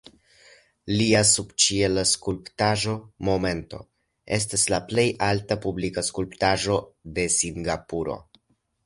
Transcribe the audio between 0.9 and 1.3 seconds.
Lia